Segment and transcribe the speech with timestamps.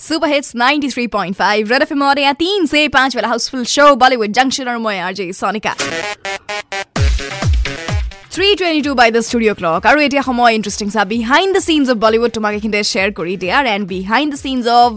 [0.00, 4.68] Super hits 93.5 red FM और यहाँ तीन से पांच वाला हाउसफुल शो बॉलीवुड जंक्शन
[4.68, 5.74] और मैं RJ Sonika
[8.36, 11.86] three twenty two by the studio' clock আৰু এতিয়া সময় ইণ্টাৰেষ্টিং চা behind the scenes
[11.92, 14.92] of Bollywood তোমাক এইখিনিতে শ্বেয়াৰ কৰি দিয়াৰ and behind the scenes of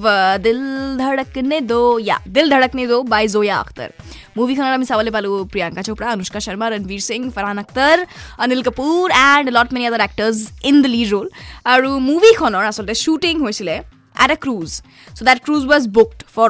[0.45, 0.59] Dil
[1.01, 3.89] Dhadakne Do য়া দিল ধড়কনে দো বাই জয়া আখতাৰ
[4.37, 7.97] মুভিখনত আমি চাবলৈ পালোঁ Priyanka Chopra Anushka Sharma Ranveer Singh Farhan Akhtar
[8.43, 10.37] Anil Kapoor and lot many other actors
[10.69, 11.27] in the lead role
[11.73, 13.75] আৰু মুভিখনৰ আচলতে শ্বুটিং হৈছিলে
[14.16, 14.82] at a cruise.
[15.14, 16.23] So that cruise was booked.
[16.34, 16.48] For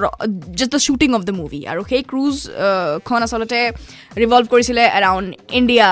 [0.59, 3.61] just the shooting of the movie আৰু সেই ক্ৰুজখন আচলতে
[4.23, 5.89] revolve কৰিছিলে around India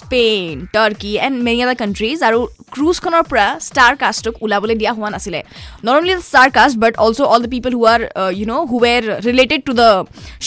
[0.00, 2.38] Spain Turkey and many other countries আৰু
[2.74, 5.40] ক্ৰুজখনৰ পৰা ষ্টাৰ কাষ্টক ওলাবলৈ দিয়া হোৱা নাছিলে।
[5.84, 8.00] Not only star cast but also' all the people who are
[8.38, 9.88] you know' who were related to the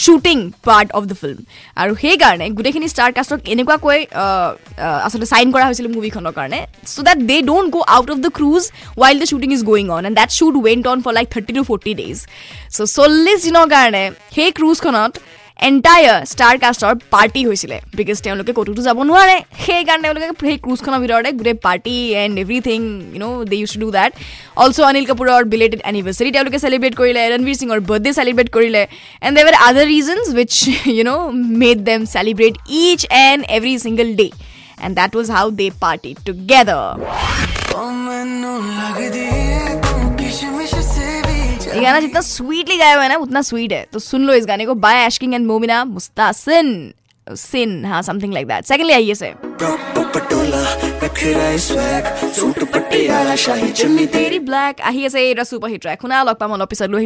[0.04, 0.36] shooting
[0.68, 1.38] part of the film
[1.82, 3.98] আৰু সেইকাৰণে গোটেইখিনি ষ্টাৰ কাষ্টক এনেকুৱাকৈ
[5.06, 6.60] আচলতে চাইন কৰা হৈছিলে মুভিখনৰ কাৰণে।
[6.92, 8.62] So' that they don't go' out of the cruise
[9.02, 11.62] while the shooting is going on and that shoot went on for like thirty two
[11.70, 12.18] forty days
[12.76, 14.03] so' চল্লিছ দিনৰ কাৰণে
[14.35, 15.13] সেই ক্ৰুজখনত
[15.59, 21.29] এণ্টায়াৰ ষ্টাৰ কাষ্টৰ পাৰ্টি হৈছিলে বিকজ তেওঁলোকে ক'তোতো যাব নোৱাৰে সেইকাৰণে তেওঁলোকে সেই ক্ৰুজখনৰ ভিতৰতে
[21.39, 22.79] গোটেই party and everything
[23.13, 24.11] you know' they use to do that
[24.63, 28.83] also' Anil কাপুৰৰ বিলেটেড এনিভাৰ্চাৰী তেওঁলোকে চেলিব্ৰেট কৰিলে ৰণবীৰ সিঙৰ বাৰ্থডে চেলিব্ৰেট কৰিলে
[29.21, 30.53] and there other reasons which
[30.95, 31.23] you know'
[31.61, 34.27] made them celebrate each and every single day
[34.83, 36.85] and that was how they party together
[41.78, 44.46] ये गाना जितना sweetly गाया हुआ है ना उतना स्वीट है। तो सुन लो इस
[44.46, 46.92] गाने को बाय एशकिंग एंड मोमिना मुस्तासिन
[47.26, 49.28] सिन हाँ समथिंग लाइक दैट सेकंडली आइए से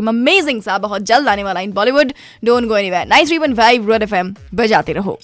[0.09, 2.13] अमेजिंग सा बहुत जल्द आने वाला in Bollywood
[2.45, 5.19] don't go anywhere 93.5 red FM बजाते रहो।